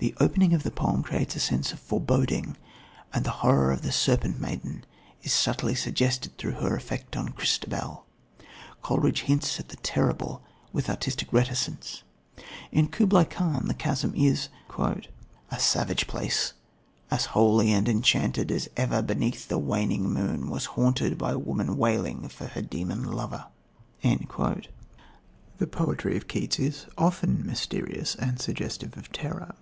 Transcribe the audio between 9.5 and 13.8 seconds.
at the terrible with artistic reticence. In Kubla Khan the